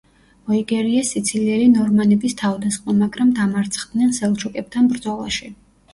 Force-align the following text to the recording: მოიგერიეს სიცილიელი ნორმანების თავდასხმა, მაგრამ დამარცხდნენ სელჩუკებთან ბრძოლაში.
მოიგერიეს 0.51 1.11
სიცილიელი 1.15 1.67
ნორმანების 1.73 2.35
თავდასხმა, 2.41 2.95
მაგრამ 3.05 3.35
დამარცხდნენ 3.41 4.17
სელჩუკებთან 4.21 4.91
ბრძოლაში. 4.95 5.53